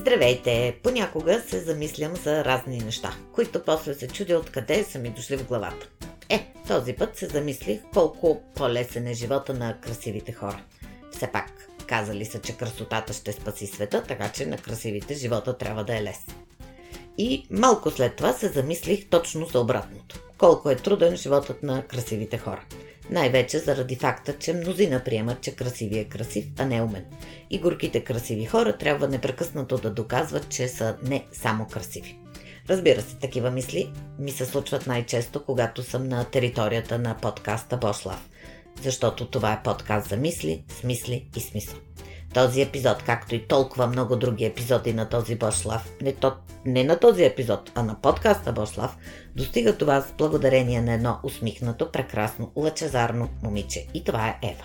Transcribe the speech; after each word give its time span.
Здравейте! 0.00 0.76
Понякога 0.82 1.40
се 1.40 1.60
замислям 1.60 2.16
за 2.16 2.44
разни 2.44 2.78
неща, 2.78 3.14
които 3.32 3.64
после 3.64 3.94
се 3.94 4.08
чудя 4.08 4.38
откъде 4.38 4.84
са 4.84 4.98
ми 4.98 5.10
дошли 5.10 5.36
в 5.36 5.46
главата. 5.46 5.88
Е, 6.28 6.52
този 6.68 6.92
път 6.92 7.16
се 7.16 7.26
замислих 7.26 7.80
колко 7.94 8.42
по-лесен 8.54 9.06
е 9.06 9.14
живота 9.14 9.54
на 9.54 9.80
красивите 9.80 10.32
хора. 10.32 10.62
Все 11.12 11.26
пак, 11.32 11.68
казали 11.86 12.24
са, 12.24 12.40
че 12.40 12.56
красотата 12.56 13.12
ще 13.12 13.32
спаси 13.32 13.66
света, 13.66 14.04
така 14.08 14.32
че 14.32 14.46
на 14.46 14.56
красивите 14.56 15.14
живота 15.14 15.58
трябва 15.58 15.84
да 15.84 15.96
е 15.96 16.02
лесен. 16.02 16.34
И 17.18 17.46
малко 17.50 17.90
след 17.90 18.16
това 18.16 18.32
се 18.32 18.48
замислих 18.48 19.08
точно 19.10 19.46
за 19.46 19.60
обратното. 19.60 20.20
Колко 20.38 20.70
е 20.70 20.76
труден 20.76 21.16
животът 21.16 21.62
на 21.62 21.82
красивите 21.82 22.38
хора. 22.38 22.64
Най-вече 23.10 23.58
заради 23.58 23.96
факта, 23.96 24.38
че 24.38 24.52
мнозина 24.52 25.04
приемат, 25.04 25.40
че 25.40 25.56
красиви 25.56 25.98
е 25.98 26.04
красив, 26.04 26.44
а 26.58 26.64
не 26.64 26.82
умен. 26.82 27.04
И 27.50 27.58
горките 27.58 28.04
красиви 28.04 28.44
хора 28.44 28.78
трябва 28.78 29.08
непрекъснато 29.08 29.78
да 29.78 29.90
доказват, 29.90 30.48
че 30.48 30.68
са 30.68 30.96
не 31.02 31.26
само 31.32 31.66
красиви. 31.66 32.18
Разбира 32.68 33.02
се, 33.02 33.16
такива 33.16 33.50
мисли 33.50 33.92
ми 34.18 34.30
се 34.30 34.46
случват 34.46 34.86
най-често, 34.86 35.44
когато 35.44 35.82
съм 35.82 36.08
на 36.08 36.24
територията 36.24 36.98
на 36.98 37.16
подкаста 37.16 37.76
Бошлав. 37.76 38.28
Защото 38.82 39.26
това 39.26 39.52
е 39.52 39.62
подкаст 39.62 40.08
за 40.08 40.16
мисли, 40.16 40.64
смисли 40.80 41.28
и 41.36 41.40
смисъл. 41.40 41.78
Този 42.34 42.62
епизод, 42.62 43.02
както 43.02 43.34
и 43.34 43.46
толкова 43.46 43.86
много 43.86 44.16
други 44.16 44.44
епизоди 44.44 44.92
на 44.92 45.08
този 45.08 45.34
Бошлав, 45.34 45.92
не, 46.02 46.12
то, 46.12 46.32
не 46.64 46.84
на 46.84 46.98
този 46.98 47.24
епизод, 47.24 47.72
а 47.74 47.82
на 47.82 48.00
подкаста 48.00 48.52
Бошлав, 48.52 48.96
достига 49.36 49.76
това 49.76 50.00
с 50.00 50.12
благодарение 50.18 50.80
на 50.80 50.92
едно 50.92 51.18
усмихнато, 51.22 51.92
прекрасно, 51.92 52.52
лъчезарно 52.56 53.28
момиче. 53.42 53.86
И 53.94 54.04
това 54.04 54.28
е 54.28 54.38
Ева. 54.42 54.64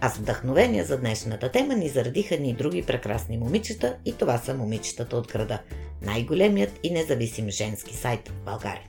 А 0.00 0.08
с 0.08 0.16
вдъхновение 0.16 0.84
за 0.84 0.98
днешната 0.98 1.52
тема 1.52 1.74
ни 1.74 1.88
зарадиха 1.88 2.36
ни 2.36 2.54
други 2.54 2.82
прекрасни 2.82 3.38
момичета 3.38 3.96
и 4.04 4.12
това 4.12 4.38
са 4.38 4.54
момичетата 4.54 5.16
от 5.16 5.28
града. 5.28 5.58
Най-големият 6.02 6.80
и 6.82 6.90
независим 6.90 7.50
женски 7.50 7.96
сайт 7.96 8.28
в 8.28 8.44
България. 8.44 8.86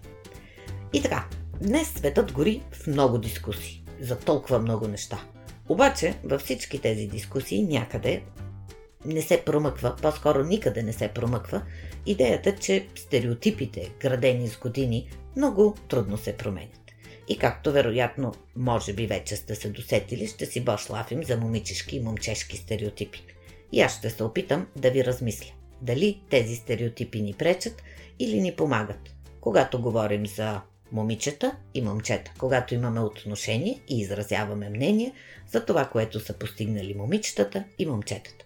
И 0.93 1.01
така, 1.01 1.25
днес 1.61 1.87
светът 1.87 2.31
гори 2.31 2.63
в 2.71 2.87
много 2.87 3.17
дискусии 3.17 3.83
за 4.01 4.19
толкова 4.19 4.59
много 4.59 4.87
неща. 4.87 5.19
Обаче 5.69 6.13
във 6.23 6.41
всички 6.41 6.81
тези 6.81 7.07
дискусии 7.07 7.63
някъде 7.63 8.23
не 9.05 9.21
се 9.21 9.43
промъква, 9.45 9.95
по-скоро 10.01 10.43
никъде 10.43 10.83
не 10.83 10.93
се 10.93 11.07
промъква 11.07 11.61
идеята, 12.05 12.55
че 12.55 12.87
стереотипите, 12.95 13.91
градени 13.99 14.47
с 14.47 14.57
години, 14.57 15.09
много 15.35 15.75
трудно 15.87 16.17
се 16.17 16.37
променят. 16.37 16.79
И 17.27 17.37
както 17.37 17.71
вероятно, 17.71 18.33
може 18.55 18.93
би 18.93 19.07
вече 19.07 19.35
сте 19.35 19.55
се 19.55 19.69
досетили, 19.69 20.27
ще 20.27 20.45
си 20.45 20.61
бошлафим 20.61 21.23
за 21.23 21.37
момичешки 21.37 21.95
и 21.95 21.99
момчешки 21.99 22.57
стереотипи. 22.57 23.23
И 23.71 23.81
аз 23.81 23.97
ще 23.97 24.09
се 24.09 24.23
опитам 24.23 24.67
да 24.75 24.91
ви 24.91 25.05
размисля. 25.05 25.51
Дали 25.81 26.21
тези 26.29 26.55
стереотипи 26.55 27.21
ни 27.21 27.33
пречат 27.33 27.83
или 28.19 28.41
ни 28.41 28.55
помагат, 28.55 29.15
когато 29.41 29.81
говорим 29.81 30.25
за 30.27 30.61
момичета 30.91 31.55
и 31.73 31.81
момчета, 31.81 32.31
когато 32.37 32.73
имаме 32.73 32.99
отношение 32.99 33.81
и 33.89 33.99
изразяваме 33.99 34.69
мнение 34.69 35.13
за 35.47 35.65
това, 35.65 35.85
което 35.85 36.19
са 36.19 36.33
постигнали 36.33 36.93
момичетата 36.93 37.63
и 37.79 37.85
момчетата. 37.85 38.45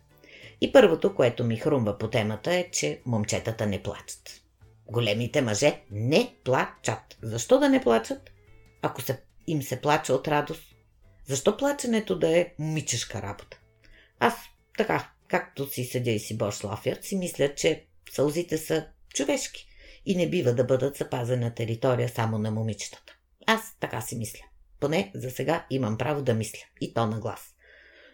И 0.62 0.72
първото, 0.72 1.16
което 1.16 1.44
ми 1.44 1.58
хрумва 1.58 1.98
по 1.98 2.10
темата 2.10 2.54
е, 2.54 2.70
че 2.72 3.02
момчетата 3.06 3.68
не 3.68 3.84
плачат. 3.84 4.42
Големите 4.88 5.42
мъже 5.42 5.82
не 5.92 6.36
плачат. 6.44 7.18
Защо 7.22 7.60
да 7.60 7.70
не 7.70 7.82
плачат? 7.82 8.32
Ако 8.82 9.02
се, 9.02 9.22
им 9.48 9.62
се 9.62 9.82
плача 9.82 10.14
от 10.14 10.28
радост. 10.28 10.64
Защо 11.26 11.58
плаченето 11.58 12.20
да 12.20 12.38
е 12.40 12.54
момичешка 12.60 13.22
работа? 13.22 13.58
Аз 14.20 14.34
така, 14.78 15.12
както 15.28 15.70
си 15.70 15.84
седя 15.84 16.12
и 16.12 16.20
си 16.20 16.38
бошлафя, 16.38 16.98
си 17.02 17.16
мисля, 17.16 17.56
че 17.56 17.86
сълзите 18.12 18.58
са 18.58 18.88
човешки 19.14 19.71
и 20.06 20.16
не 20.16 20.30
бива 20.30 20.54
да 20.54 20.64
бъдат 20.64 20.98
запазена 20.98 21.54
територия 21.54 22.10
само 22.10 22.38
на 22.38 22.52
момичетата. 22.52 23.14
Аз 23.48 23.62
така 23.80 24.02
си 24.02 24.16
мисля. 24.16 24.44
Поне 24.80 25.12
за 25.16 25.32
сега 25.32 25.66
имам 25.70 25.98
право 25.98 26.22
да 26.22 26.34
мисля. 26.34 26.64
И 26.82 26.94
то 26.94 27.08
на 27.08 27.20
глас. 27.20 27.42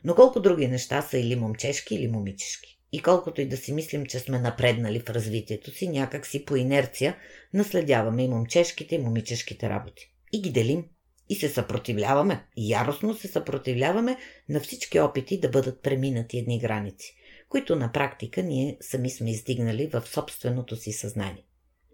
Но 0.04 0.16
колко 0.16 0.40
други 0.40 0.68
неща 0.68 1.02
са 1.02 1.18
или 1.18 1.36
момчешки, 1.36 1.96
или 1.96 2.08
момичешки. 2.08 2.80
И 2.92 3.02
колкото 3.02 3.42
и 3.42 3.46
да 3.46 3.58
си 3.58 3.74
мислим, 3.74 4.06
че 4.06 4.20
сме 4.20 4.40
напреднали 4.40 5.00
в 5.00 5.10
развитието 5.10 5.72
си, 5.72 5.88
някак 5.88 6.26
си 6.26 6.46
по 6.46 6.56
инерция 6.56 7.18
наследяваме 7.54 8.24
и 8.24 8.28
момчешките 8.28 8.96
и 8.96 9.00
момичешките 9.00 9.70
работи. 9.70 10.14
И 10.34 10.42
ги 10.42 10.52
делим. 10.52 10.86
И 11.30 11.36
се 11.36 11.50
съпротивляваме. 11.50 12.46
И 12.56 12.70
яростно 12.70 13.14
се 13.14 13.28
съпротивляваме 13.28 14.18
на 14.50 14.60
всички 14.60 15.00
опити 15.00 15.40
да 15.40 15.50
бъдат 15.50 15.82
преминати 15.82 16.38
едни 16.38 16.60
граници, 16.60 17.16
които 17.50 17.76
на 17.76 17.92
практика 17.92 18.44
ние 18.44 18.78
сами 18.82 19.10
сме 19.10 19.32
издигнали 19.32 19.88
в 19.88 20.04
собственото 20.08 20.76
си 20.76 20.92
съзнание. 20.92 21.47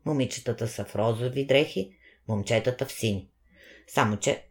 Момичетата 0.05 0.67
са 0.67 0.85
в 0.85 0.95
розови 0.95 1.45
дрехи, 1.45 1.95
момчетата 2.27 2.85
в 2.85 2.91
сини. 2.91 3.29
Само, 3.87 4.17
че 4.17 4.45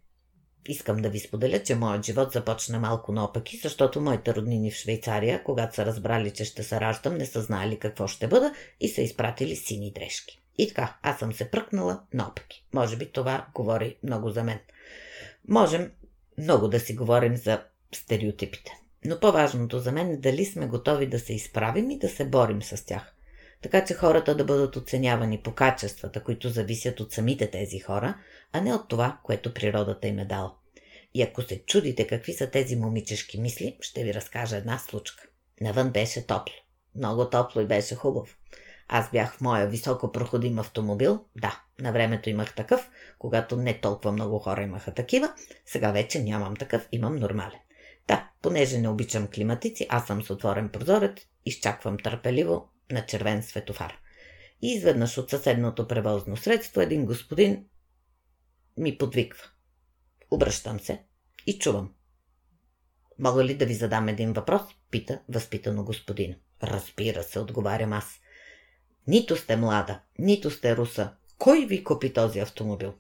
искам 0.69 0.97
да 0.97 1.11
ви 1.11 1.19
споделя, 1.19 1.63
че 1.63 1.75
моят 1.75 2.05
живот 2.05 2.33
започна 2.33 2.81
малко 2.81 3.13
наопаки, 3.13 3.57
защото 3.63 4.01
моите 4.01 4.35
роднини 4.35 4.71
в 4.71 4.77
Швейцария, 4.77 5.45
когато 5.45 5.75
са 5.75 5.87
разбрали, 5.87 6.31
че 6.31 6.45
ще 6.45 6.63
се 6.63 6.81
раждам, 6.81 7.15
не 7.15 7.27
са 7.27 7.43
знали 7.43 7.79
какво 7.79 8.07
ще 8.07 8.27
бъда 8.27 8.55
и 8.81 8.89
са 8.89 9.03
изпратили 9.03 9.57
сини 9.57 9.93
дрежки. 9.93 10.43
И 10.59 10.69
така, 10.69 10.99
аз 11.03 11.19
съм 11.19 11.33
се 11.33 11.51
пръкнала 11.51 12.03
наопаки. 12.15 12.67
Може 12.75 12.97
би 12.97 13.13
това 13.13 13.47
говори 13.55 13.97
много 14.03 14.31
за 14.31 14.45
мен. 14.45 14.59
Можем 15.49 15.91
много 16.39 16.69
да 16.69 16.81
си 16.81 16.95
говорим 16.95 17.37
за 17.37 17.65
стереотипите. 17.95 18.73
Но 19.05 19.21
по-важното 19.21 19.79
за 19.79 19.93
мен 19.93 20.11
е 20.11 20.17
дали 20.17 20.45
сме 20.45 20.67
готови 20.67 21.07
да 21.07 21.19
се 21.19 21.35
изправим 21.35 21.91
и 21.91 21.99
да 21.99 22.09
се 22.09 22.25
борим 22.25 22.63
с 22.63 22.87
тях 22.87 23.15
така 23.63 23.85
че 23.85 23.95
хората 23.95 24.35
да 24.35 24.45
бъдат 24.45 24.77
оценявани 24.77 25.39
по 25.39 25.55
качествата, 25.55 26.23
които 26.23 26.49
зависят 26.49 27.01
от 27.01 27.13
самите 27.13 27.51
тези 27.51 27.81
хора, 27.81 28.15
а 28.53 28.61
не 28.61 28.75
от 28.75 28.89
това, 28.89 29.19
което 29.23 29.55
природата 29.55 30.09
им 30.09 30.19
е 30.19 30.25
дала. 30.25 30.55
И 31.15 31.23
ако 31.23 31.43
се 31.43 31.63
чудите 31.67 32.07
какви 32.07 32.33
са 32.33 32.51
тези 32.51 32.77
момичешки 32.77 33.41
мисли, 33.41 33.77
ще 33.81 34.05
ви 34.05 34.15
разкажа 34.15 34.57
една 34.57 34.79
случка. 34.79 35.25
Навън 35.61 35.91
беше 35.91 36.27
топло. 36.27 36.55
Много 36.95 37.31
топло 37.31 37.61
и 37.61 37.67
беше 37.67 37.95
хубаво. 37.95 38.29
Аз 38.89 39.11
бях 39.11 39.35
в 39.35 39.41
моя 39.41 39.67
високо 39.67 40.13
проходим 40.13 40.59
автомобил. 40.59 41.25
Да, 41.37 41.63
на 41.81 41.93
времето 41.93 42.31
имах 42.31 42.55
такъв, 42.55 42.91
когато 43.19 43.57
не 43.57 43.81
толкова 43.81 44.13
много 44.13 44.39
хора 44.39 44.63
имаха 44.63 44.95
такива. 44.95 45.33
Сега 45.67 45.91
вече 45.93 46.23
нямам 46.23 46.57
такъв, 46.57 46.89
имам 46.93 47.17
нормален. 47.17 47.59
Да, 48.09 48.29
понеже 48.43 48.79
не 48.79 48.89
обичам 48.89 49.29
климатици, 49.35 49.87
аз 49.89 50.07
съм 50.07 50.23
с 50.23 50.31
отворен 50.31 50.69
прозорец, 50.69 51.17
изчаквам 51.47 51.99
търпеливо 51.99 52.69
на 52.93 53.07
червен 53.07 53.43
светофар. 53.43 53.99
И 54.63 54.73
изведнъж 54.73 55.19
от 55.19 55.31
съседното 55.31 55.89
превозно 55.89 56.37
средство 56.37 56.81
един 56.81 57.07
господин 57.07 57.65
ми 58.77 58.99
подвиква. 58.99 59.47
Обръщам 60.31 60.81
се 60.81 61.03
и 61.47 61.59
чувам. 61.59 61.95
Мога 63.19 63.45
ли 63.45 63.55
да 63.55 63.67
ви 63.67 63.75
задам 63.75 64.09
един 64.09 64.33
въпрос? 64.33 64.63
Пита 64.91 65.21
възпитано 65.29 65.85
господин. 65.85 66.37
Разбира 66.63 67.23
се, 67.23 67.39
отговарям 67.39 67.93
аз. 67.93 68.21
Нито 69.07 69.37
сте 69.37 69.57
млада, 69.57 70.01
нито 70.19 70.51
сте 70.51 70.77
руса. 70.77 71.13
Кой 71.39 71.67
ви 71.67 71.85
купи 71.85 72.13
този 72.13 72.41
автомобил? 72.41 72.95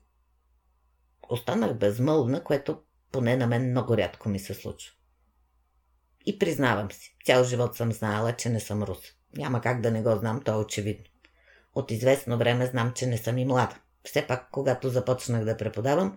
Останах 1.29 1.75
безмълвна, 1.75 2.45
което 2.45 2.83
поне 3.13 3.37
на 3.37 3.47
мен 3.47 3.71
много 3.71 3.97
рядко 3.97 4.29
ми 4.29 4.39
се 4.39 4.55
случва. 4.55 4.95
И 6.27 6.39
признавам 6.39 6.93
си, 6.93 7.17
цял 7.25 7.45
живот 7.45 7.77
съм 7.77 7.93
знаела, 7.93 8.37
че 8.37 8.49
не 8.49 8.61
съм 8.61 8.83
руса. 8.83 9.13
Няма 9.37 9.61
как 9.61 9.81
да 9.81 9.91
не 9.91 10.03
го 10.03 10.17
знам, 10.17 10.43
то 10.45 10.53
е 10.53 10.65
очевидно. 10.65 11.05
От 11.75 11.91
известно 11.91 12.39
време 12.39 12.67
знам, 12.67 12.93
че 12.95 13.07
не 13.07 13.19
съм 13.19 13.39
и 13.39 13.45
млада. 13.45 13.77
Все 14.05 14.27
пак, 14.27 14.49
когато 14.51 14.89
започнах 14.89 15.45
да 15.45 15.57
преподавам, 15.57 16.17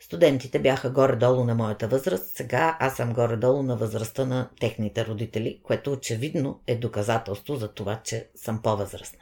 студентите 0.00 0.58
бяха 0.58 0.90
горе-долу 0.90 1.44
на 1.44 1.54
моята 1.54 1.88
възраст, 1.88 2.36
сега 2.36 2.76
аз 2.80 2.96
съм 2.96 3.12
горе-долу 3.12 3.62
на 3.62 3.76
възрастта 3.76 4.24
на 4.26 4.50
техните 4.60 5.06
родители, 5.06 5.60
което 5.62 5.92
очевидно 5.92 6.60
е 6.66 6.76
доказателство 6.76 7.56
за 7.56 7.68
това, 7.68 8.00
че 8.04 8.28
съм 8.34 8.62
по-възрастна. 8.62 9.18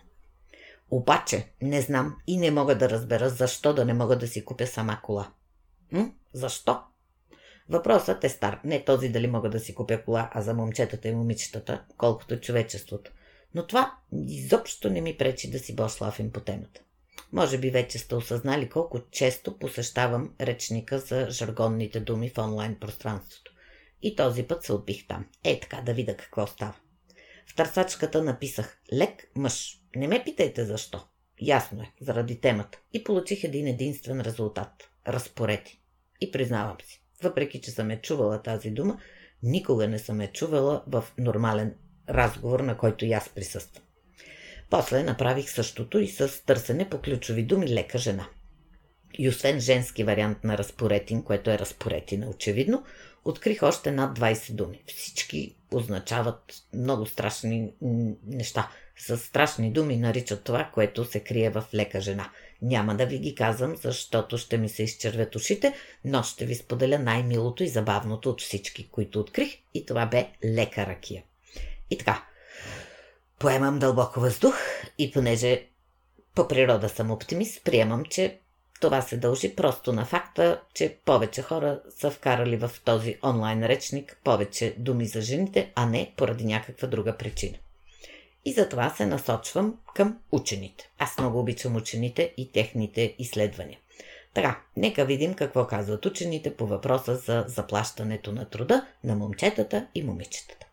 Обаче 0.90 1.52
не 1.62 1.80
знам 1.80 2.16
и 2.26 2.36
не 2.36 2.50
мога 2.50 2.78
да 2.78 2.90
разбера 2.90 3.28
защо 3.28 3.74
да 3.74 3.84
не 3.84 3.94
мога 3.94 4.18
да 4.18 4.28
си 4.28 4.44
купя 4.44 4.66
сама 4.66 5.00
кола. 5.02 5.32
М? 5.92 6.10
Защо? 6.32 6.80
Въпросът 7.68 8.24
е 8.24 8.28
стар. 8.28 8.60
Не 8.64 8.84
този 8.84 9.08
дали 9.08 9.26
мога 9.26 9.50
да 9.50 9.60
си 9.60 9.74
купя 9.74 10.04
кола, 10.04 10.30
а 10.32 10.42
за 10.42 10.54
момчетата 10.54 11.08
и 11.08 11.14
момичетата, 11.14 11.84
колкото 11.96 12.40
човечеството. 12.40 13.12
Но 13.54 13.66
това 13.66 13.94
изобщо 14.26 14.90
не 14.90 15.00
ми 15.00 15.16
пречи 15.16 15.50
да 15.50 15.58
си 15.58 15.76
бошлафим 15.76 16.32
по 16.32 16.40
темата. 16.40 16.80
Може 17.32 17.58
би 17.58 17.70
вече 17.70 17.98
сте 17.98 18.14
осъзнали 18.14 18.68
колко 18.68 19.00
често 19.10 19.58
посещавам 19.58 20.34
речника 20.40 20.98
за 20.98 21.30
жаргонните 21.30 22.00
думи 22.00 22.30
в 22.30 22.38
онлайн 22.38 22.76
пространството. 22.80 23.52
И 24.02 24.16
този 24.16 24.42
път 24.42 24.64
се 24.64 24.72
отбих 24.72 25.06
там. 25.06 25.26
Е 25.44 25.60
така 25.60 25.80
да 25.80 25.94
видя 25.94 26.16
какво 26.16 26.46
става. 26.46 26.74
В 27.46 27.54
търсачката 27.54 28.22
написах 28.22 28.80
лек 28.92 29.30
мъж. 29.36 29.80
Не 29.96 30.08
ме 30.08 30.24
питайте 30.24 30.64
защо. 30.64 31.04
Ясно 31.40 31.82
е, 31.82 31.92
заради 32.00 32.40
темата. 32.40 32.78
И 32.92 33.04
получих 33.04 33.44
един 33.44 33.66
единствен 33.66 34.20
резултат. 34.20 34.90
Разпорети. 35.08 35.80
И 36.20 36.30
признавам 36.30 36.76
си 36.84 37.05
въпреки 37.22 37.60
че 37.60 37.70
съм 37.70 37.90
е 37.90 38.00
чувала 38.00 38.42
тази 38.42 38.70
дума, 38.70 38.98
никога 39.42 39.88
не 39.88 39.98
съм 39.98 40.20
е 40.20 40.32
чувала 40.32 40.82
в 40.86 41.04
нормален 41.18 41.74
разговор, 42.08 42.60
на 42.60 42.76
който 42.76 43.04
и 43.04 43.12
аз 43.12 43.28
присъствам. 43.28 43.84
После 44.70 45.02
направих 45.02 45.50
същото 45.50 45.98
и 45.98 46.08
с 46.08 46.44
търсене 46.46 46.88
по 46.88 47.00
ключови 47.00 47.42
думи 47.42 47.68
лека 47.68 47.98
жена. 47.98 48.28
И 49.18 49.28
освен 49.28 49.60
женски 49.60 50.04
вариант 50.04 50.44
на 50.44 50.58
разпоретин, 50.58 51.22
което 51.22 51.50
е 51.50 51.58
разпоретина 51.58 52.28
очевидно, 52.28 52.84
открих 53.24 53.62
още 53.62 53.90
над 53.90 54.18
20 54.18 54.52
думи. 54.52 54.82
Всички 54.86 55.56
означават 55.72 56.54
много 56.74 57.06
страшни 57.06 57.72
неща. 58.26 58.70
С 58.98 59.18
страшни 59.18 59.72
думи 59.72 59.96
наричат 59.96 60.44
това, 60.44 60.70
което 60.74 61.04
се 61.04 61.20
крие 61.20 61.50
в 61.50 61.64
лека 61.74 62.00
жена. 62.00 62.30
Няма 62.62 62.94
да 62.94 63.06
ви 63.06 63.18
ги 63.18 63.34
казвам, 63.34 63.76
защото 63.76 64.38
ще 64.38 64.58
ми 64.58 64.68
се 64.68 64.82
изчервят 64.82 65.36
ушите, 65.36 65.74
но 66.04 66.22
ще 66.22 66.44
ви 66.44 66.54
споделя 66.54 66.98
най-милото 66.98 67.62
и 67.62 67.68
забавното 67.68 68.30
от 68.30 68.40
всички, 68.40 68.88
които 68.88 69.20
открих 69.20 69.58
и 69.74 69.86
това 69.86 70.06
бе 70.06 70.28
лека 70.44 70.86
ракия. 70.86 71.22
И 71.90 71.98
така, 71.98 72.24
поемам 73.38 73.78
дълбоко 73.78 74.20
въздух 74.20 74.54
и 74.98 75.10
понеже 75.12 75.66
по 76.34 76.48
природа 76.48 76.88
съм 76.88 77.10
оптимист, 77.10 77.64
приемам, 77.64 78.04
че 78.04 78.40
това 78.80 79.02
се 79.02 79.16
дължи 79.16 79.56
просто 79.56 79.92
на 79.92 80.04
факта, 80.04 80.60
че 80.74 80.98
повече 81.04 81.42
хора 81.42 81.80
са 81.98 82.10
вкарали 82.10 82.56
в 82.56 82.70
този 82.84 83.18
онлайн 83.22 83.66
речник 83.66 84.20
повече 84.24 84.74
думи 84.78 85.06
за 85.06 85.20
жените, 85.20 85.72
а 85.74 85.86
не 85.86 86.12
поради 86.16 86.44
някаква 86.44 86.88
друга 86.88 87.16
причина. 87.16 87.58
И 88.46 88.52
затова 88.52 88.90
се 88.90 89.06
насочвам 89.06 89.78
към 89.94 90.18
учените. 90.32 90.90
Аз 90.98 91.18
много 91.18 91.38
обичам 91.38 91.76
учените 91.76 92.34
и 92.36 92.52
техните 92.52 93.14
изследвания. 93.18 93.78
Така, 94.34 94.60
нека 94.76 95.04
видим 95.04 95.34
какво 95.34 95.66
казват 95.66 96.06
учените 96.06 96.56
по 96.56 96.66
въпроса 96.66 97.16
за 97.16 97.44
заплащането 97.48 98.32
на 98.32 98.50
труда 98.50 98.86
на 99.04 99.14
момчетата 99.14 99.86
и 99.94 100.02
момичетата. 100.02 100.66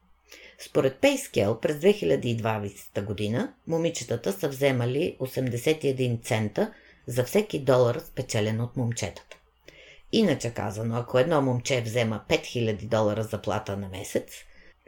Според 0.60 0.98
Пейскел 0.98 1.60
през 1.60 1.76
2020 1.78 3.04
година 3.04 3.54
момичетата 3.68 4.34
са 4.34 4.50
вземали 4.50 5.18
81 5.20 6.24
цента 6.24 6.74
за 7.08 7.24
всеки 7.24 7.60
долар 7.60 8.00
спечелен 8.00 8.62
от 8.62 8.78
момчетата. 8.78 9.38
Иначе 10.12 10.50
казано, 10.50 10.96
ако 10.96 11.20
едно 11.20 11.42
момче 11.42 11.82
взема 11.82 12.24
5000 12.30 12.86
долара 12.86 13.24
заплата 13.24 13.78
на 13.78 13.88
месец, 13.90 14.34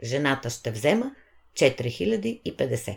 жената 0.02 0.50
ще 0.50 0.70
взема 0.70 1.14
4050 1.56 2.96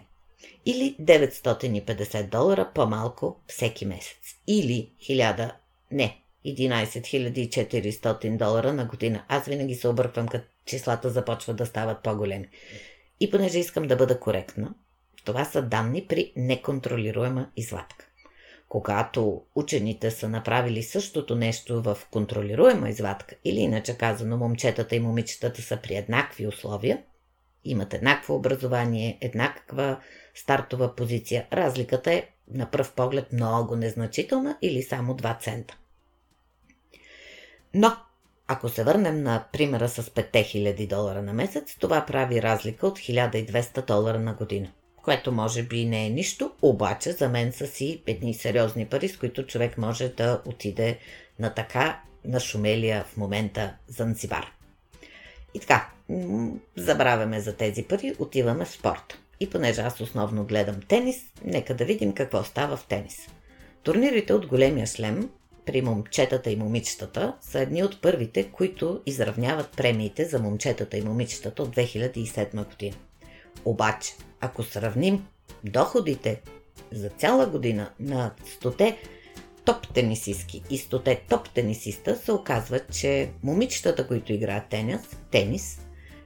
или 0.66 0.96
950 1.02 2.24
долара 2.30 2.72
по-малко 2.76 3.40
всеки 3.48 3.86
месец. 3.86 4.18
Или 4.48 4.90
1000, 5.02 5.52
не, 5.92 6.22
11400 6.46 8.38
долара 8.38 8.74
на 8.74 8.86
година. 8.86 9.24
Аз 9.28 9.46
винаги 9.46 9.76
се 9.76 9.88
обърквам, 9.88 10.28
като 10.28 10.48
числата 10.66 11.10
започват 11.10 11.58
да 11.58 11.66
стават 11.66 12.04
по-големи. 12.04 12.48
И 13.20 13.32
понеже 13.32 13.60
искам 13.60 13.88
да 13.88 13.96
бъда 13.96 14.20
коректна, 14.20 14.74
това 15.26 15.46
са 15.46 15.62
данни 15.62 16.06
при 16.08 16.34
неконтролируема 16.36 17.50
извадка. 17.58 18.06
Когато 18.70 19.42
учените 19.56 20.12
са 20.12 20.30
направили 20.30 20.84
същото 20.84 21.36
нещо 21.36 21.82
в 21.82 21.98
контролируема 22.12 22.90
извадка, 22.90 23.36
или 23.46 23.60
иначе 23.60 23.98
казано 23.98 24.38
момчетата 24.38 24.96
и 24.96 25.00
момичетата 25.00 25.62
са 25.62 25.78
при 25.84 25.96
еднакви 25.96 26.48
условия, 26.48 27.02
имат 27.66 27.94
еднакво 27.94 28.36
образование, 28.36 29.18
еднаква 29.22 30.00
стартова 30.36 30.96
позиция, 30.96 31.48
разликата 31.54 32.14
е 32.14 32.28
на 32.54 32.72
пръв 32.72 32.94
поглед 32.94 33.34
много 33.34 33.76
незначителна 33.76 34.58
или 34.62 34.84
само 34.84 35.14
2 35.14 35.40
цента. 35.40 35.78
Но, 37.74 37.98
ако 38.48 38.70
се 38.70 38.84
върнем 38.84 39.24
на 39.24 39.46
примера 39.54 39.90
с 39.90 40.04
5000 40.04 40.88
долара 40.88 41.22
на 41.22 41.34
месец, 41.34 41.76
това 41.80 42.06
прави 42.06 42.42
разлика 42.42 42.88
от 42.88 43.00
1200 43.00 43.86
долара 43.86 44.20
на 44.20 44.34
година 44.34 44.72
което 45.10 45.32
може 45.32 45.64
би 45.64 45.86
не 45.86 46.06
е 46.06 46.10
нищо, 46.10 46.52
обаче 46.62 47.12
за 47.12 47.30
мен 47.30 47.52
са 47.52 47.68
си 47.68 48.04
едни 48.08 48.34
сериозни 48.34 48.86
пари, 48.86 49.10
с 49.10 49.18
които 49.18 49.48
човек 49.48 49.78
може 49.78 50.10
да 50.10 50.42
отиде 50.46 51.00
на 51.40 51.54
така 51.54 52.02
на 52.26 52.40
шумелия 52.40 53.04
в 53.04 53.18
момента 53.18 53.76
Занзибар. 53.88 54.52
И 55.54 55.60
така, 55.60 55.90
забравяме 56.76 57.40
за 57.40 57.54
тези 57.54 57.84
пари, 57.84 58.16
отиваме 58.20 58.66
в 58.66 58.72
спорта. 58.72 59.18
И 59.40 59.50
понеже 59.50 59.82
аз 59.82 60.02
основно 60.02 60.46
гледам 60.46 60.76
тенис, 60.88 61.18
нека 61.46 61.76
да 61.76 61.86
видим 61.86 62.14
какво 62.14 62.44
става 62.44 62.78
в 62.78 62.86
тенис. 62.88 63.28
Турнирите 63.84 64.34
от 64.34 64.46
големия 64.46 64.88
шлем 64.88 65.30
при 65.66 65.82
момчетата 65.82 66.52
и 66.52 66.56
момичетата 66.56 67.36
са 67.42 67.60
едни 67.60 67.84
от 67.84 68.02
първите, 68.02 68.52
които 68.52 69.02
изравняват 69.06 69.78
премиите 69.78 70.26
за 70.26 70.40
момчетата 70.40 70.98
и 70.98 71.02
момичетата 71.02 71.64
от 71.64 71.76
2007 71.76 72.66
година. 72.66 72.96
Обаче, 73.66 74.14
ако 74.42 74.64
сравним 74.64 75.28
доходите 75.64 76.42
за 76.92 77.10
цяла 77.10 77.48
година 77.48 77.92
на 78.00 78.32
100 78.62 78.96
топ 79.66 79.94
тенисистки 79.94 80.64
и 80.70 80.80
100 80.80 81.20
топ 81.30 81.50
тенисиста, 81.50 82.16
се 82.16 82.32
оказва, 82.32 82.80
че 82.80 83.30
момичетата, 83.44 84.08
които 84.08 84.34
играят 84.34 84.70
тенис, 84.70 85.02
тенис 85.32 85.80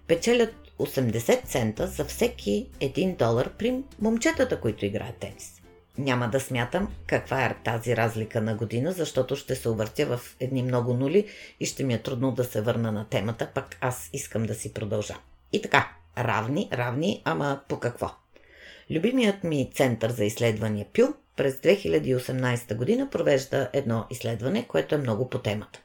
печелят 0.08 0.54
80 0.80 1.46
цента 1.46 1.88
за 1.88 2.06
всеки 2.06 2.70
1 2.80 3.18
долар 3.18 3.50
при 3.58 3.84
момчетата, 4.02 4.60
които 4.60 4.86
играят 4.86 5.16
тенис. 5.16 5.62
Няма 5.98 6.28
да 6.28 6.40
смятам 6.40 6.94
каква 7.08 7.46
е 7.46 7.56
тази 7.64 7.98
разлика 7.98 8.42
на 8.42 8.56
година, 8.56 8.92
защото 8.92 9.36
ще 9.36 9.56
се 9.56 9.70
объртя 9.70 10.06
в 10.06 10.36
едни 10.40 10.64
много 10.64 10.94
нули 10.94 11.26
и 11.60 11.66
ще 11.66 11.84
ми 11.84 11.94
е 11.94 12.02
трудно 12.02 12.32
да 12.32 12.44
се 12.44 12.62
върна 12.62 12.92
на 12.92 13.10
темата, 13.10 13.50
пък 13.54 13.78
аз 13.82 14.10
искам 14.14 14.44
да 14.44 14.56
си 14.56 14.74
продължа. 14.74 15.16
И 15.52 15.62
така, 15.62 15.90
Равни, 16.18 16.70
равни, 16.74 17.22
ама 17.26 17.60
по 17.68 17.80
какво? 17.80 18.10
Любимият 18.92 19.44
ми 19.44 19.72
център 19.74 20.12
за 20.12 20.26
изследвания 20.26 20.86
Пю 20.94 21.14
през 21.36 21.56
2018 21.56 22.76
година 22.76 23.10
провежда 23.10 23.70
едно 23.74 24.06
изследване, 24.10 24.68
което 24.68 24.96
е 24.96 24.98
много 24.98 25.30
по 25.30 25.40
темата. 25.40 25.82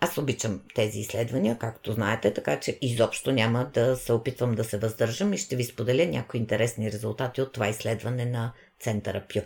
Аз 0.00 0.18
обичам 0.18 0.62
тези 0.74 0.98
изследвания, 0.98 1.58
както 1.58 1.92
знаете, 1.92 2.34
така 2.34 2.60
че 2.60 2.78
изобщо 2.80 3.32
няма 3.32 3.70
да 3.74 3.96
се 3.96 4.12
опитвам 4.12 4.54
да 4.54 4.64
се 4.64 4.78
въздържам 4.78 5.32
и 5.32 5.38
ще 5.38 5.56
ви 5.56 5.64
споделя 5.64 6.06
някои 6.06 6.40
интересни 6.40 6.92
резултати 6.92 7.42
от 7.42 7.52
това 7.52 7.68
изследване 7.68 8.24
на 8.26 8.52
центъра 8.80 9.24
Пю. 9.32 9.40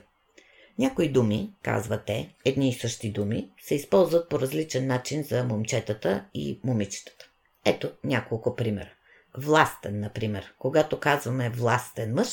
Някои 0.79 1.09
думи, 1.09 1.53
казвате, 1.63 2.35
едни 2.45 2.69
и 2.69 2.75
същи 2.75 3.13
думи, 3.13 3.51
се 3.63 3.75
използват 3.75 4.29
по 4.29 4.41
различен 4.41 4.87
начин 4.87 5.23
за 5.23 5.45
момчетата 5.45 6.25
и 6.35 6.61
момичетата. 6.65 7.31
Ето 7.65 7.93
няколко 8.05 8.57
примера. 8.57 8.91
Властен, 9.39 10.01
например. 10.01 10.55
Когато 10.59 11.01
казваме 11.01 11.51
властен 11.51 12.15
мъж, 12.15 12.29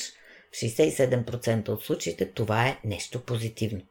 в 0.52 0.56
67% 0.56 1.70
от 1.70 1.84
случаите 1.84 2.32
това 2.32 2.68
е 2.68 2.80
нещо 2.84 3.26
позитивно. 3.26 3.82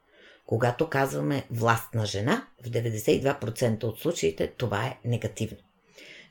Когато 0.46 0.88
казваме 0.88 1.46
властна 1.50 2.06
жена, 2.06 2.46
в 2.64 2.70
92% 2.70 3.84
от 3.84 4.00
случаите 4.00 4.46
това 4.46 4.86
е 4.86 4.98
негативно. 5.04 5.58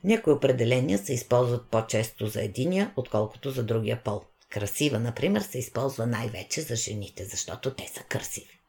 Някои 0.04 0.32
определения 0.32 0.98
се 0.98 1.12
използват 1.12 1.70
по-често 1.70 2.26
за 2.26 2.42
единия, 2.42 2.92
отколкото 2.96 3.50
за 3.50 3.62
другия 3.62 4.02
пол. 4.04 4.22
Красива, 4.50 4.98
например, 4.98 5.40
се 5.40 5.58
използва 5.58 6.06
най-вече 6.06 6.60
за 6.60 6.76
жените, 6.76 7.24
защото 7.24 7.74
те 7.74 7.88
са 7.88 8.02
красиви. 8.02 8.60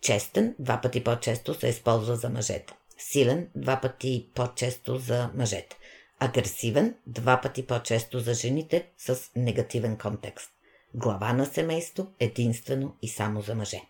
Честен 0.00 0.54
два 0.58 0.80
пъти 0.80 1.04
по-често 1.04 1.54
се 1.54 1.68
използва 1.68 2.16
за 2.16 2.28
мъжете. 2.28 2.74
Силен 2.98 3.48
два 3.54 3.80
пъти 3.80 4.30
по-често 4.34 4.96
за 4.96 5.30
мъжете 5.34 5.76
агресивен 6.20 6.94
два 7.06 7.40
пъти 7.40 7.66
по-често 7.66 8.20
за 8.20 8.34
жените 8.34 8.88
с 8.98 9.20
негативен 9.36 9.98
контекст. 9.98 10.50
Глава 10.94 11.32
на 11.32 11.46
семейство 11.46 12.06
единствено 12.20 12.96
и 13.02 13.08
само 13.08 13.40
за 13.40 13.54
мъже. 13.54 13.80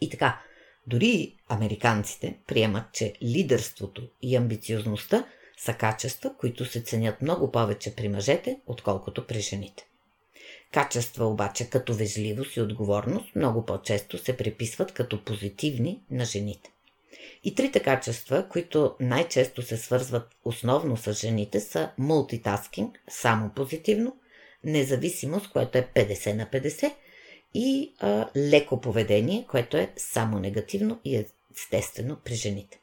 И 0.00 0.10
така, 0.10 0.40
дори 0.86 1.36
американците 1.48 2.38
приемат, 2.46 2.84
че 2.92 3.14
лидерството 3.22 4.02
и 4.22 4.36
амбициозността 4.36 5.26
са 5.58 5.74
качества, 5.74 6.36
които 6.38 6.64
се 6.64 6.80
ценят 6.80 7.22
много 7.22 7.52
повече 7.52 7.94
при 7.94 8.08
мъжете, 8.08 8.60
отколкото 8.66 9.26
при 9.26 9.40
жените. 9.40 9.86
Качества 10.72 11.26
обаче 11.26 11.70
като 11.70 11.94
вежливост 11.94 12.56
и 12.56 12.60
отговорност 12.60 13.36
много 13.36 13.66
по-често 13.66 14.18
се 14.18 14.36
приписват 14.36 14.92
като 14.92 15.24
позитивни 15.24 16.00
на 16.10 16.24
жените. 16.24 16.70
И 17.44 17.54
трите 17.54 17.80
качества, 17.80 18.48
които 18.48 18.96
най-често 19.00 19.62
се 19.62 19.76
свързват 19.76 20.36
основно 20.44 20.96
с 20.96 21.12
жените, 21.12 21.60
са 21.60 21.90
мултитаскинг, 21.98 22.98
само 23.08 23.50
позитивно, 23.50 24.16
независимост, 24.64 25.52
което 25.52 25.78
е 25.78 25.88
50 25.94 26.32
на 26.32 26.46
50, 26.46 26.92
и 27.54 27.92
а, 28.00 28.28
леко 28.36 28.80
поведение, 28.80 29.46
което 29.50 29.76
е 29.76 29.92
само 29.96 30.38
негативно 30.38 31.00
и 31.04 31.24
естествено 31.56 32.16
при 32.24 32.34
жените. 32.34 32.80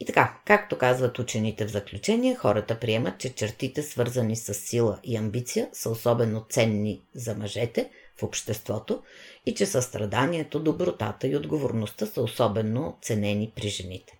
И 0.00 0.04
така, 0.04 0.36
както 0.44 0.78
казват 0.78 1.18
учените 1.18 1.66
в 1.66 1.70
заключение, 1.70 2.34
хората 2.34 2.80
приемат, 2.80 3.18
че 3.18 3.34
чертите 3.34 3.82
свързани 3.82 4.36
с 4.36 4.54
сила 4.54 4.98
и 5.04 5.16
амбиция 5.16 5.68
са 5.72 5.90
особено 5.90 6.46
ценни 6.50 7.02
за 7.14 7.34
мъжете 7.34 7.90
в 8.16 8.22
обществото 8.22 9.02
и 9.46 9.54
че 9.54 9.66
състраданието, 9.66 10.60
добротата 10.60 11.28
и 11.28 11.36
отговорността 11.36 12.06
са 12.06 12.22
особено 12.22 12.98
ценени 13.02 13.52
при 13.56 13.68
жените. 13.68 14.18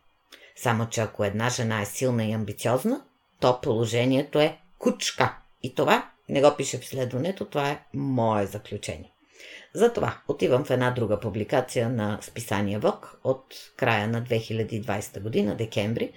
Само, 0.56 0.88
че 0.88 1.00
ако 1.00 1.24
една 1.24 1.48
жена 1.48 1.82
е 1.82 1.86
силна 1.86 2.24
и 2.24 2.32
амбициозна, 2.32 3.04
то 3.40 3.60
положението 3.60 4.40
е 4.40 4.58
кучка. 4.78 5.36
И 5.62 5.74
това 5.74 6.10
Не 6.28 6.42
го 6.42 6.56
пише 6.56 6.78
в 6.78 6.82
изследването, 6.82 7.44
това 7.44 7.70
е 7.70 7.82
мое 7.94 8.46
заключение. 8.46 9.12
Затова 9.76 10.18
отивам 10.28 10.64
в 10.64 10.70
една 10.70 10.90
друга 10.90 11.20
публикация 11.20 11.88
на 11.88 12.18
списание 12.22 12.78
ВОК 12.78 13.18
от 13.24 13.54
края 13.76 14.08
на 14.08 14.22
2020 14.22 15.20
година, 15.20 15.56
декември, 15.56 16.12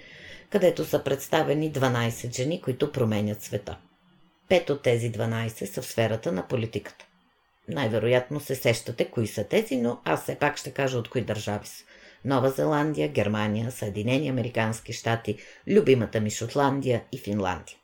където 0.50 0.84
са 0.84 1.04
представени 1.04 1.72
12 1.72 2.36
жени, 2.36 2.60
които 2.60 2.92
променят 2.92 3.42
света. 3.42 3.76
Пет 4.48 4.70
от 4.70 4.82
тези 4.82 5.12
12 5.12 5.64
са 5.64 5.82
в 5.82 5.86
сферата 5.86 6.32
на 6.32 6.48
политиката. 6.48 7.04
Най-вероятно 7.68 8.40
се 8.40 8.54
сещате 8.54 9.04
кои 9.04 9.26
са 9.26 9.44
тези, 9.44 9.76
но 9.76 10.00
аз 10.04 10.22
все 10.22 10.34
пак 10.34 10.56
ще 10.56 10.70
кажа 10.70 10.98
от 10.98 11.08
кои 11.08 11.22
държави 11.22 11.66
са. 11.66 11.84
Нова 12.24 12.50
Зеландия, 12.50 13.08
Германия, 13.08 13.70
Съединени 13.70 14.28
Американски 14.28 14.92
щати, 14.92 15.36
любимата 15.68 16.20
ми 16.20 16.30
Шотландия 16.30 17.04
и 17.12 17.18
Финландия. 17.18 17.76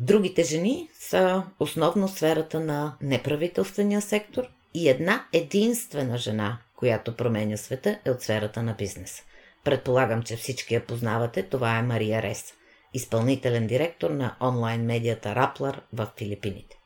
Другите 0.00 0.42
жени 0.42 0.88
са 1.14 1.42
основно 1.60 2.08
сферата 2.08 2.60
на 2.60 2.96
неправителствения 3.00 4.00
сектор 4.00 4.44
и 4.74 4.88
една 4.88 5.24
единствена 5.32 6.18
жена, 6.18 6.58
която 6.76 7.16
променя 7.16 7.56
света, 7.56 7.98
е 8.04 8.10
от 8.10 8.22
сферата 8.22 8.62
на 8.62 8.72
бизнеса. 8.72 9.22
Предполагам, 9.64 10.22
че 10.22 10.36
всички 10.36 10.74
я 10.74 10.86
познавате. 10.86 11.42
Това 11.42 11.78
е 11.78 11.82
Мария 11.82 12.22
Рес, 12.22 12.52
изпълнителен 12.94 13.66
директор 13.66 14.10
на 14.10 14.36
онлайн 14.40 14.84
медията 14.84 15.34
Раплар 15.34 15.80
в 15.92 16.08
Филипините. 16.18 16.76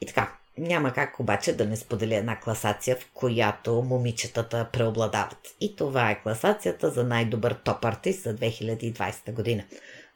И 0.00 0.06
така, 0.06 0.32
няма 0.58 0.92
как 0.92 1.20
обаче 1.20 1.56
да 1.56 1.66
не 1.66 1.76
споделя 1.76 2.14
една 2.14 2.40
класация, 2.40 2.96
в 2.96 3.10
която 3.14 3.82
момичетата 3.82 4.68
преобладават. 4.72 5.54
И 5.60 5.76
това 5.76 6.10
е 6.10 6.22
класацията 6.22 6.90
за 6.90 7.04
най-добър 7.04 7.54
топ 7.64 7.84
артист 7.84 8.22
за 8.22 8.36
2020 8.36 9.32
година. 9.32 9.64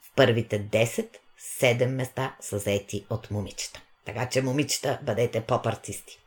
В 0.03 0.13
първите 0.17 0.63
10, 0.63 1.07
7 1.61 1.87
места 1.87 2.37
са 2.41 2.59
заети 2.59 3.07
от 3.11 3.31
момичета. 3.31 3.83
Така 4.05 4.29
че, 4.29 4.43
момичета, 4.43 4.99
бъдете 5.03 5.41
поп-артисти. 5.41 6.19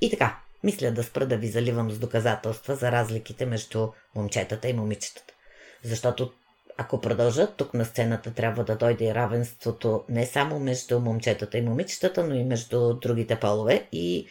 И 0.00 0.10
така, 0.10 0.38
мисля 0.64 0.90
да 0.90 1.02
спра 1.02 1.26
да 1.26 1.36
ви 1.36 1.48
заливам 1.48 1.90
с 1.90 1.98
доказателства 1.98 2.76
за 2.76 2.92
разликите 2.92 3.46
между 3.46 3.88
момчетата 4.14 4.68
и 4.68 4.72
момичетата. 4.72 5.34
Защото 5.82 6.32
ако 6.78 7.00
продължат, 7.00 7.56
тук 7.56 7.74
на 7.74 7.84
сцената 7.84 8.34
трябва 8.34 8.64
да 8.64 8.76
дойде 8.76 9.04
и 9.04 9.14
равенството 9.14 10.04
не 10.08 10.26
само 10.26 10.60
между 10.60 11.00
момчетата 11.00 11.58
и 11.58 11.62
момичетата, 11.62 12.24
но 12.24 12.34
и 12.34 12.44
между 12.44 12.94
другите 12.94 13.40
полове 13.40 13.88
и 13.92 14.26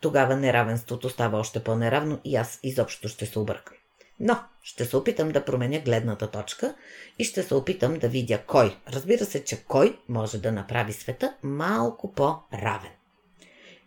тогава 0.00 0.36
неравенството 0.36 1.10
става 1.10 1.38
още 1.38 1.64
по-неравно 1.64 2.20
и 2.24 2.36
аз 2.36 2.60
изобщо 2.62 3.08
ще 3.08 3.26
се 3.26 3.38
объркам. 3.38 3.76
Но 4.20 4.40
ще 4.62 4.84
се 4.84 4.96
опитам 4.96 5.28
да 5.28 5.44
променя 5.44 5.78
гледната 5.78 6.30
точка 6.30 6.74
и 7.18 7.24
ще 7.24 7.42
се 7.42 7.54
опитам 7.54 7.98
да 7.98 8.08
видя 8.08 8.42
кой. 8.46 8.76
Разбира 8.88 9.24
се, 9.24 9.44
че 9.44 9.64
кой 9.64 9.98
може 10.08 10.38
да 10.38 10.52
направи 10.52 10.92
света 10.92 11.34
малко 11.42 12.12
по-равен. 12.12 12.90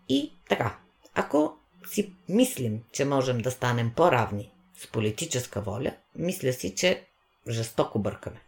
И 0.10 0.34
така, 0.50 0.78
ако 1.14 1.58
си 1.88 2.14
мислим, 2.30 2.82
че 2.92 3.06
можем 3.06 3.38
да 3.38 3.52
станем 3.52 3.92
по-равни 3.96 4.52
с 4.78 4.88
политическа 4.88 5.62
воля, 5.62 5.94
мисля 6.16 6.54
си, 6.54 6.76
че 6.76 7.06
жестоко 7.50 8.00
бъркаме. 8.00 8.42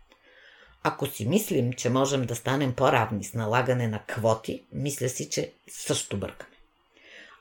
Ако 0.83 1.07
си 1.07 1.27
мислим, 1.27 1.73
че 1.73 1.89
можем 1.89 2.25
да 2.25 2.35
станем 2.35 2.73
по-равни 2.73 3.23
с 3.23 3.33
налагане 3.33 3.87
на 3.87 4.03
квоти, 4.07 4.63
мисля 4.71 5.09
си, 5.09 5.29
че 5.29 5.53
също 5.69 6.17
бъркаме. 6.17 6.51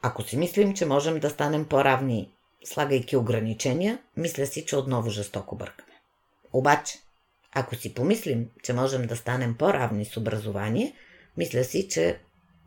Ако 0.03 0.23
си 0.23 0.37
мислим, 0.37 0.75
че 0.75 0.87
можем 0.87 1.21
да 1.21 1.31
станем 1.31 1.65
по-равни, 1.69 2.31
слагайки 2.67 3.17
ограничения, 3.17 3.99
мисля 4.17 4.47
си, 4.47 4.67
че 4.67 4.77
отново 4.77 5.11
жестоко 5.11 5.57
бъркаме. 5.57 5.93
Обаче, 6.53 6.99
ако 7.55 7.75
си 7.75 7.95
помислим, 7.95 8.51
че 8.63 8.73
можем 8.73 9.07
да 9.07 9.17
станем 9.17 9.57
по-равни 9.59 10.05
с 10.05 10.17
образование, 10.17 10.95
мисля 11.37 11.65
си, 11.65 11.89
че 11.89 12.19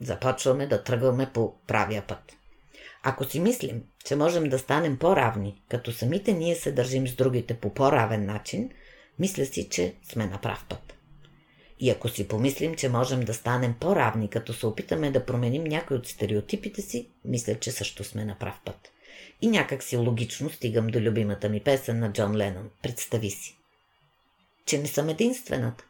започваме 0.01 0.67
да 0.67 0.83
тръгваме 0.83 1.31
по 1.33 1.53
правия 1.67 2.07
път. 2.07 2.33
Ако 3.03 3.25
си 3.25 3.39
мислим, 3.39 3.83
че 4.05 4.15
можем 4.15 4.49
да 4.49 4.59
станем 4.59 4.97
по-равни, 4.97 5.63
като 5.69 5.91
самите 5.91 6.33
ние 6.33 6.55
се 6.55 6.71
държим 6.71 7.07
с 7.07 7.15
другите 7.15 7.53
по 7.53 7.73
по-равен 7.73 8.25
начин, 8.25 8.69
мисля 9.19 9.45
си, 9.45 9.69
че 9.69 9.95
сме 10.03 10.25
на 10.25 10.41
прав 10.41 10.65
път. 10.69 10.93
И 11.79 11.89
ако 11.89 12.09
си 12.09 12.27
помислим, 12.27 12.75
че 12.75 12.89
можем 12.89 13.19
да 13.19 13.33
станем 13.33 13.75
по-равни, 13.79 14.29
като 14.29 14.53
се 14.53 14.67
опитаме 14.67 15.11
да 15.11 15.25
променим 15.25 15.63
някои 15.63 15.97
от 15.97 16.07
стереотипите 16.07 16.81
си, 16.81 17.09
мисля, 17.25 17.55
че 17.55 17.71
също 17.71 18.03
сме 18.03 18.25
на 18.25 18.37
прав 18.39 18.59
път. 18.65 18.91
И 19.41 19.47
някак 19.47 19.83
си 19.83 19.97
логично 19.97 20.49
стигам 20.49 20.87
до 20.87 20.99
любимата 20.99 21.49
ми 21.49 21.59
песен 21.59 21.99
на 21.99 22.11
Джон 22.11 22.35
Ленън. 22.35 22.69
Представи 22.83 23.29
си. 23.29 23.57
Че 24.65 24.77
не 24.77 24.87
съм 24.87 25.09
единствената. 25.09 25.83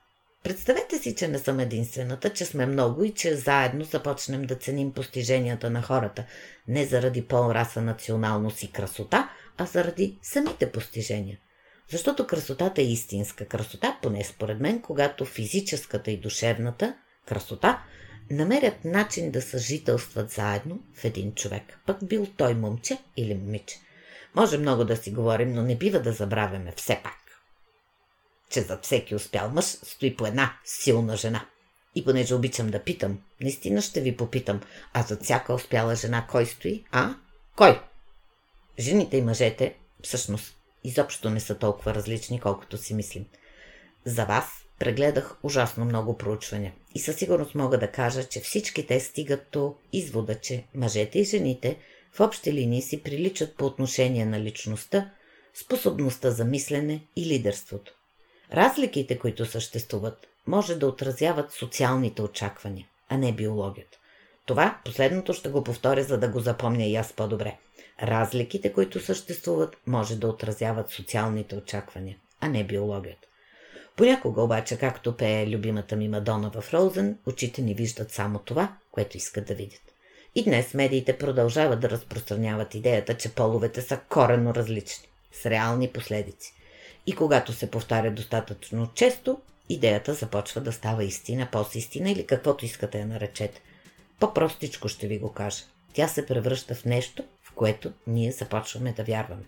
Представете 0.43 0.97
си, 0.97 1.15
че 1.15 1.27
не 1.27 1.39
съм 1.39 1.59
единствената, 1.59 2.33
че 2.33 2.45
сме 2.45 2.65
много 2.65 3.03
и 3.03 3.13
че 3.13 3.35
заедно 3.35 3.85
започнем 3.85 4.41
да 4.41 4.55
ценим 4.55 4.93
постиженията 4.93 5.69
на 5.69 5.81
хората, 5.81 6.25
не 6.67 6.85
заради 6.85 7.25
пол, 7.25 7.51
раса, 7.51 7.81
националност 7.81 8.63
и 8.63 8.71
красота, 8.71 9.29
а 9.57 9.65
заради 9.65 10.19
самите 10.21 10.71
постижения. 10.71 11.37
Защото 11.89 12.27
красотата 12.27 12.81
е 12.81 12.85
истинска 12.85 13.45
красота, 13.45 13.97
поне 14.01 14.23
според 14.23 14.59
мен, 14.59 14.81
когато 14.81 15.25
физическата 15.25 16.11
и 16.11 16.17
душевната 16.17 16.95
красота 17.25 17.83
намерят 18.31 18.85
начин 18.85 19.31
да 19.31 19.41
съжителстват 19.41 20.31
заедно 20.31 20.79
в 20.93 21.05
един 21.05 21.35
човек, 21.35 21.79
пък 21.85 22.07
бил 22.07 22.27
той 22.37 22.53
момче 22.53 22.97
или 23.17 23.33
момиче. 23.33 23.75
Може 24.35 24.57
много 24.57 24.83
да 24.83 24.97
си 24.97 25.11
говорим, 25.11 25.53
но 25.53 25.61
не 25.61 25.75
бива 25.75 25.99
да 25.99 26.13
забравяме 26.13 26.73
все 26.75 26.99
пак 27.03 27.19
че 28.49 28.61
зад 28.61 28.85
всеки 28.85 29.15
успял 29.15 29.49
мъж 29.49 29.65
стои 29.65 30.15
по 30.15 30.25
една 30.25 30.53
силна 30.65 31.17
жена. 31.17 31.45
И 31.95 32.05
понеже 32.05 32.35
обичам 32.35 32.69
да 32.69 32.83
питам, 32.83 33.21
наистина 33.41 33.81
ще 33.81 34.01
ви 34.01 34.17
попитам, 34.17 34.61
а 34.93 35.03
зад 35.03 35.23
всяка 35.23 35.53
успяла 35.53 35.95
жена 35.95 36.27
кой 36.29 36.45
стои? 36.45 36.85
А? 36.91 37.15
Кой? 37.55 37.81
Жените 38.79 39.17
и 39.17 39.21
мъжете, 39.21 39.75
всъщност, 40.03 40.55
изобщо 40.83 41.29
не 41.29 41.39
са 41.39 41.57
толкова 41.57 41.95
различни, 41.95 42.39
колкото 42.39 42.77
си 42.77 42.93
мислим. 42.93 43.25
За 44.05 44.25
вас 44.25 44.58
прегледах 44.79 45.35
ужасно 45.43 45.85
много 45.85 46.17
проучвания 46.17 46.73
и 46.95 46.99
със 46.99 47.15
сигурност 47.15 47.55
мога 47.55 47.77
да 47.77 47.91
кажа, 47.91 48.23
че 48.23 48.39
всички 48.39 48.87
те 48.87 48.99
стигат 48.99 49.47
до 49.51 49.75
извода, 49.93 50.35
че 50.35 50.63
мъжете 50.75 51.19
и 51.19 51.23
жените 51.23 51.77
в 52.13 52.19
общи 52.19 52.53
линии 52.53 52.81
си 52.81 53.03
приличат 53.03 53.57
по 53.57 53.65
отношение 53.65 54.25
на 54.25 54.39
личността, 54.39 55.11
способността 55.53 56.31
за 56.31 56.45
мислене 56.45 57.03
и 57.15 57.25
лидерството. 57.25 57.93
Разликите, 58.53 59.19
които 59.19 59.45
съществуват, 59.45 60.27
може 60.47 60.75
да 60.75 60.87
отразяват 60.87 61.51
социалните 61.51 62.21
очаквания, 62.21 62.87
а 63.09 63.17
не 63.17 63.33
биологията. 63.33 63.97
Това 64.45 64.79
последното 64.85 65.33
ще 65.33 65.49
го 65.49 65.63
повторя, 65.63 66.03
за 66.03 66.17
да 66.17 66.27
го 66.27 66.39
запомня 66.39 66.83
и 66.83 66.95
аз 66.95 67.13
по-добре. 67.13 67.57
Разликите, 68.01 68.73
които 68.73 68.99
съществуват, 68.99 69.77
може 69.87 70.15
да 70.15 70.27
отразяват 70.27 70.89
социалните 70.89 71.55
очаквания, 71.55 72.17
а 72.41 72.47
не 72.47 72.63
биологията. 72.63 73.28
Понякога 73.99 74.41
обаче, 74.41 74.77
както 74.77 75.17
пее 75.17 75.47
любимата 75.47 75.95
ми 75.95 76.07
Мадона 76.07 76.51
в 76.55 76.73
Роузен, 76.73 77.17
очите 77.25 77.61
ни 77.61 77.73
виждат 77.73 78.11
само 78.11 78.39
това, 78.39 78.73
което 78.91 79.17
искат 79.17 79.47
да 79.47 79.53
видят. 79.53 79.81
И 80.35 80.43
днес 80.43 80.73
медиите 80.73 81.17
продължават 81.17 81.79
да 81.79 81.89
разпространяват 81.89 82.75
идеята, 82.75 83.17
че 83.17 83.35
половете 83.35 83.81
са 83.81 83.99
коренно 84.09 84.55
различни, 84.55 85.07
с 85.31 85.45
реални 85.45 85.87
последици. 85.87 86.53
И 87.05 87.15
когато 87.15 87.53
се 87.53 87.71
повтаря 87.71 88.11
достатъчно 88.11 88.89
често, 88.95 89.41
идеята 89.69 90.13
започва 90.13 90.61
да 90.61 90.71
става 90.71 91.03
истина, 91.03 91.47
пост-истина 91.51 92.11
или 92.11 92.25
каквото 92.25 92.65
искате 92.65 92.99
я 92.99 93.07
наречете. 93.07 93.61
По-простичко 94.19 94.87
ще 94.87 95.07
ви 95.07 95.19
го 95.19 95.33
кажа. 95.33 95.63
Тя 95.93 96.07
се 96.07 96.25
превръща 96.25 96.75
в 96.75 96.85
нещо, 96.85 97.23
в 97.43 97.51
което 97.53 97.91
ние 98.07 98.31
започваме 98.31 98.93
да 98.93 99.03
вярваме. 99.03 99.43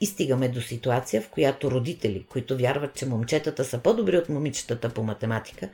И 0.00 0.06
стигаме 0.06 0.48
до 0.48 0.60
ситуация, 0.60 1.22
в 1.22 1.28
която 1.28 1.70
родители, 1.70 2.26
които 2.28 2.56
вярват, 2.56 2.94
че 2.94 3.06
момчетата 3.06 3.64
са 3.64 3.78
по-добри 3.78 4.16
от 4.16 4.28
момичетата 4.28 4.88
по 4.88 5.02
математика, 5.02 5.68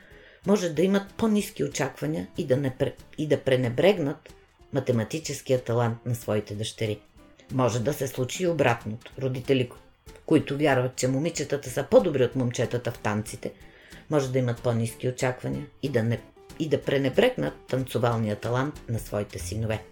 може 0.47 0.69
да 0.69 0.81
имат 0.81 1.13
по-низки 1.17 1.63
очаквания 1.63 2.27
и 2.37 2.45
да, 2.45 2.57
не, 2.57 2.75
и 3.17 3.27
да 3.27 3.41
пренебрегнат 3.41 4.33
математическия 4.73 5.63
талант 5.63 6.05
на 6.05 6.15
своите 6.15 6.55
дъщери. 6.55 6.99
Може 7.51 7.79
да 7.79 7.93
се 7.93 8.07
случи 8.07 8.43
и 8.43 8.47
обратното. 8.47 9.11
Родители, 9.21 9.69
които 10.25 10.57
вярват, 10.57 10.95
че 10.95 11.07
момичетата 11.07 11.69
са 11.69 11.83
по-добри 11.83 12.23
от 12.23 12.35
момчетата 12.35 12.91
в 12.91 12.99
танците, 12.99 13.51
може 14.09 14.31
да 14.31 14.39
имат 14.39 14.61
по-низки 14.61 15.07
очаквания 15.07 15.65
и 15.83 15.89
да, 15.89 16.03
не, 16.03 16.21
и 16.59 16.69
да 16.69 16.81
пренебрегнат 16.81 17.53
танцовалния 17.67 18.35
талант 18.35 18.81
на 18.89 18.99
своите 18.99 19.39
синове. 19.39 19.83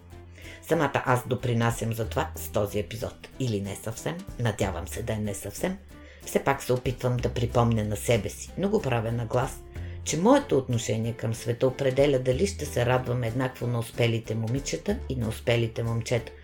Самата 0.68 1.04
аз 1.06 1.28
допринасям 1.28 1.94
за 1.94 2.10
това 2.10 2.30
с 2.36 2.50
този 2.50 2.80
епизод. 2.80 3.28
Или 3.40 3.62
не 3.62 3.76
съвсем, 3.76 4.18
надявам 4.40 4.88
се 4.88 5.04
да 5.04 5.14
е 5.14 5.18
не 5.18 5.34
съвсем. 5.34 5.78
Все 6.26 6.44
пак 6.44 6.64
се 6.64 6.74
опитвам 6.74 7.18
да 7.18 7.30
припомня 7.30 7.84
на 7.84 7.96
себе 7.96 8.30
си, 8.30 8.52
но 8.58 8.70
го 8.70 8.82
правя 8.82 9.12
на 9.12 9.26
глас, 9.26 9.60
че 10.04 10.18
моето 10.18 10.58
отношение 10.58 11.14
към 11.14 11.34
света 11.34 11.68
определя 11.68 12.20
дали 12.20 12.48
ще 12.48 12.66
се 12.66 12.86
радвам 12.86 13.24
еднакво 13.24 13.68
на 13.68 13.80
успелите 13.80 14.36
момичета 14.36 14.98
и 15.10 15.16
на 15.16 15.28
успелите 15.28 15.84
момчета– 15.84 16.32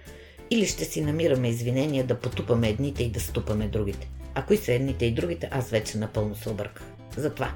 или 0.52 0.66
ще 0.66 0.86
си 0.86 1.02
намираме 1.02 1.50
извинения 1.50 2.04
да 2.04 2.20
потупаме 2.20 2.70
едните 2.70 3.04
и 3.04 3.10
да 3.10 3.20
ступаме 3.20 3.68
другите. 3.68 4.10
А 4.36 4.46
кои 4.46 4.58
са 4.58 4.74
едните 4.74 5.06
и 5.06 5.14
другите, 5.14 5.50
аз 5.52 5.70
вече 5.70 5.98
напълно 5.98 6.36
се 6.36 6.50
обърках. 6.50 6.84
Затова, 7.18 7.52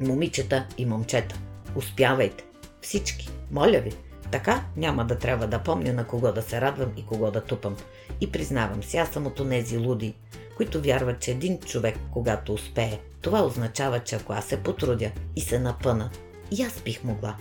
момичета 0.00 0.66
и 0.78 0.86
момчета, 0.86 1.38
Успявайте. 1.76 2.44
Всички. 2.80 3.28
Моля 3.50 3.80
ви. 3.80 3.92
Така 4.34 4.64
няма 4.76 5.04
да 5.04 5.18
трябва 5.18 5.46
да 5.46 5.58
помня 5.58 5.92
на 5.92 6.06
кого 6.06 6.32
да 6.32 6.42
се 6.42 6.60
радвам 6.60 6.92
и 6.96 7.06
кого 7.06 7.30
да 7.30 7.40
тупам. 7.40 7.76
И 8.20 8.32
признавам 8.32 8.82
си, 8.82 8.96
аз 8.96 9.08
съм 9.08 9.26
от 9.26 9.40
онези 9.40 9.78
луди, 9.78 10.14
които 10.56 10.82
вярват, 10.82 11.20
че 11.20 11.30
един 11.30 11.60
човек, 11.60 11.94
когато 12.12 12.54
успее, 12.54 12.98
това 13.20 13.42
означава, 13.42 14.00
че 14.00 14.16
ако 14.16 14.32
аз 14.32 14.44
се 14.44 14.62
потрудя 14.62 15.10
и 15.36 15.40
се 15.40 15.58
напъна, 15.58 16.10
и 16.50 16.62
аз 16.62 16.80
бих 16.80 17.04
могла. 17.04 17.36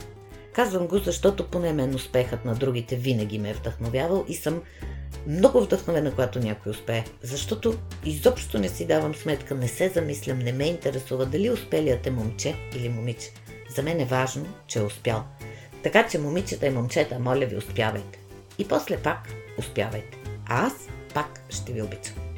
Казвам 0.53 0.87
го, 0.87 0.97
защото 0.97 1.47
поне 1.47 1.73
мен 1.73 1.95
успехът 1.95 2.45
на 2.45 2.55
другите 2.55 2.95
винаги 2.95 3.39
ме 3.39 3.49
е 3.49 3.53
вдъхновявал 3.53 4.25
и 4.27 4.35
съм 4.35 4.61
много 5.27 5.61
вдъхновена, 5.61 6.11
когато 6.11 6.39
някой 6.39 6.71
успее. 6.71 7.03
Защото 7.21 7.75
изобщо 8.05 8.59
не 8.59 8.69
си 8.69 8.85
давам 8.85 9.15
сметка, 9.15 9.55
не 9.55 9.67
се 9.67 9.89
замислям, 9.89 10.39
не 10.39 10.51
ме 10.51 10.65
интересува 10.65 11.25
дали 11.25 11.49
успелият 11.49 12.07
е 12.07 12.11
момче 12.11 12.55
или 12.75 12.89
момиче. 12.89 13.29
За 13.75 13.83
мен 13.83 13.99
е 13.99 14.05
важно, 14.05 14.45
че 14.67 14.79
е 14.79 14.83
успял. 14.83 15.23
Така 15.83 16.07
че, 16.07 16.19
момичета 16.19 16.67
и 16.67 16.69
момчета, 16.69 17.19
моля 17.19 17.45
ви, 17.45 17.57
успявайте. 17.57 18.19
И 18.57 18.67
после 18.67 18.97
пак 18.97 19.17
успявайте. 19.57 20.17
А 20.45 20.65
аз 20.65 20.73
пак 21.13 21.41
ще 21.49 21.73
ви 21.73 21.81
обичам. 21.81 22.32